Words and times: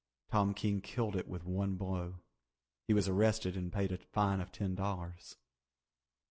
Tom 0.31 0.55
King 0.55 0.81
killed 0.81 1.15
it 1.15 1.27
with 1.27 1.45
one 1.45 1.75
blow. 1.75 2.21
He 2.87 2.93
was 2.95 3.07
arrested 3.07 3.55
and 3.55 3.71
paid 3.71 3.91
a 3.91 3.99
fine 3.99 4.41
of 4.41 4.51
ten 4.51 4.73
dollars. 4.73 5.37